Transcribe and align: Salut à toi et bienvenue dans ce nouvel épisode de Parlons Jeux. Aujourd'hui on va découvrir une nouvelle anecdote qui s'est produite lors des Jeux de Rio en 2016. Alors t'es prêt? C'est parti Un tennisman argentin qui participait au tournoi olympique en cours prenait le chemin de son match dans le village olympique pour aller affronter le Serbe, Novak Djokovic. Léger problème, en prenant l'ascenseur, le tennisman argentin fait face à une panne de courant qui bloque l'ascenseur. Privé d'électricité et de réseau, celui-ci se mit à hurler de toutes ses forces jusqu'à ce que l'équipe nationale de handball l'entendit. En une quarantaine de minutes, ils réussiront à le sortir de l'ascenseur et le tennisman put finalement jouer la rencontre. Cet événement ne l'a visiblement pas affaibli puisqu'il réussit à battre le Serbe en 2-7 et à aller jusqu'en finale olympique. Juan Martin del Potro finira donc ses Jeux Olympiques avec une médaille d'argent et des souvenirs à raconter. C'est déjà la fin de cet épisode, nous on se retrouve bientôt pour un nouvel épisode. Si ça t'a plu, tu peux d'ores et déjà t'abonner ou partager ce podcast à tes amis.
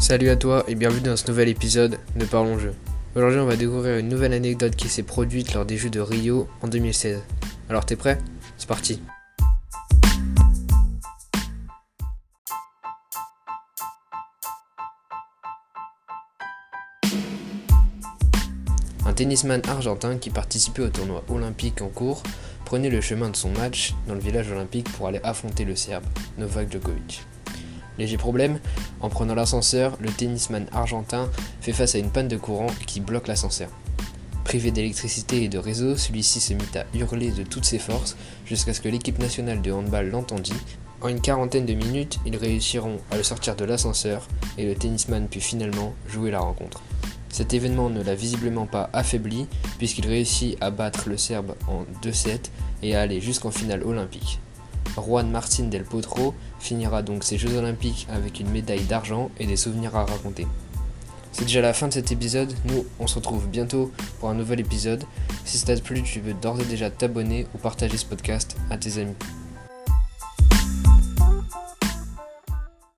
Salut 0.00 0.28
à 0.28 0.36
toi 0.36 0.62
et 0.68 0.76
bienvenue 0.76 1.00
dans 1.00 1.16
ce 1.16 1.26
nouvel 1.26 1.48
épisode 1.48 1.98
de 2.14 2.24
Parlons 2.24 2.56
Jeux. 2.56 2.74
Aujourd'hui 3.16 3.40
on 3.40 3.46
va 3.46 3.56
découvrir 3.56 3.98
une 3.98 4.08
nouvelle 4.08 4.32
anecdote 4.32 4.76
qui 4.76 4.88
s'est 4.88 5.02
produite 5.02 5.54
lors 5.54 5.64
des 5.64 5.76
Jeux 5.76 5.90
de 5.90 5.98
Rio 5.98 6.48
en 6.62 6.68
2016. 6.68 7.20
Alors 7.68 7.84
t'es 7.84 7.96
prêt? 7.96 8.16
C'est 8.56 8.68
parti 8.68 9.02
Un 19.04 19.12
tennisman 19.12 19.62
argentin 19.66 20.16
qui 20.16 20.30
participait 20.30 20.82
au 20.82 20.90
tournoi 20.90 21.24
olympique 21.28 21.82
en 21.82 21.88
cours 21.88 22.22
prenait 22.64 22.88
le 22.88 23.00
chemin 23.00 23.30
de 23.30 23.36
son 23.36 23.50
match 23.50 23.94
dans 24.06 24.14
le 24.14 24.20
village 24.20 24.48
olympique 24.52 24.92
pour 24.92 25.08
aller 25.08 25.20
affronter 25.24 25.64
le 25.64 25.74
Serbe, 25.74 26.04
Novak 26.38 26.70
Djokovic. 26.70 27.24
Léger 27.98 28.16
problème, 28.16 28.60
en 29.00 29.08
prenant 29.08 29.34
l'ascenseur, 29.34 29.96
le 30.00 30.10
tennisman 30.10 30.66
argentin 30.72 31.30
fait 31.60 31.72
face 31.72 31.94
à 31.94 31.98
une 31.98 32.10
panne 32.10 32.28
de 32.28 32.36
courant 32.36 32.68
qui 32.86 33.00
bloque 33.00 33.28
l'ascenseur. 33.28 33.70
Privé 34.44 34.70
d'électricité 34.70 35.44
et 35.44 35.48
de 35.48 35.58
réseau, 35.58 35.96
celui-ci 35.96 36.40
se 36.40 36.54
mit 36.54 36.62
à 36.74 36.84
hurler 36.96 37.30
de 37.30 37.42
toutes 37.42 37.66
ses 37.66 37.78
forces 37.78 38.16
jusqu'à 38.46 38.72
ce 38.72 38.80
que 38.80 38.88
l'équipe 38.88 39.18
nationale 39.18 39.60
de 39.60 39.70
handball 39.70 40.10
l'entendit. 40.10 40.54
En 41.00 41.08
une 41.08 41.20
quarantaine 41.20 41.66
de 41.66 41.74
minutes, 41.74 42.18
ils 42.26 42.36
réussiront 42.36 42.96
à 43.10 43.16
le 43.16 43.22
sortir 43.22 43.54
de 43.56 43.64
l'ascenseur 43.64 44.26
et 44.56 44.66
le 44.66 44.74
tennisman 44.74 45.28
put 45.28 45.40
finalement 45.40 45.94
jouer 46.08 46.30
la 46.30 46.40
rencontre. 46.40 46.82
Cet 47.28 47.52
événement 47.52 47.90
ne 47.90 48.02
l'a 48.02 48.14
visiblement 48.14 48.66
pas 48.66 48.90
affaibli 48.92 49.46
puisqu'il 49.76 50.06
réussit 50.06 50.56
à 50.60 50.70
battre 50.70 51.08
le 51.08 51.18
Serbe 51.18 51.54
en 51.68 51.84
2-7 52.02 52.38
et 52.82 52.96
à 52.96 53.02
aller 53.02 53.20
jusqu'en 53.20 53.50
finale 53.50 53.84
olympique. 53.84 54.40
Juan 54.96 55.30
Martin 55.30 55.64
del 55.64 55.84
Potro 55.84 56.34
finira 56.58 57.02
donc 57.02 57.24
ses 57.24 57.38
Jeux 57.38 57.56
Olympiques 57.56 58.06
avec 58.10 58.40
une 58.40 58.50
médaille 58.50 58.84
d'argent 58.84 59.30
et 59.38 59.46
des 59.46 59.56
souvenirs 59.56 59.96
à 59.96 60.04
raconter. 60.04 60.46
C'est 61.32 61.44
déjà 61.44 61.60
la 61.60 61.72
fin 61.72 61.88
de 61.88 61.92
cet 61.92 62.10
épisode, 62.10 62.52
nous 62.64 62.84
on 62.98 63.06
se 63.06 63.16
retrouve 63.16 63.46
bientôt 63.48 63.92
pour 64.18 64.28
un 64.28 64.34
nouvel 64.34 64.60
épisode. 64.60 65.04
Si 65.44 65.58
ça 65.58 65.66
t'a 65.66 65.80
plu, 65.80 66.02
tu 66.02 66.20
peux 66.20 66.34
d'ores 66.34 66.60
et 66.60 66.64
déjà 66.64 66.90
t'abonner 66.90 67.46
ou 67.54 67.58
partager 67.58 67.96
ce 67.96 68.06
podcast 68.06 68.56
à 68.70 68.76
tes 68.76 68.98
amis. 68.98 69.14